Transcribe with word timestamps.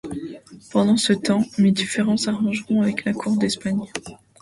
Pendant 0.71 0.97
ce 0.97 1.13
temps 1.13 1.43
mes 1.59 1.69
différends 1.71 2.17
s'arrangeront 2.17 2.81
avec 2.81 3.05
la 3.05 3.13
cour 3.13 3.37
d'Espagne. 3.37 3.85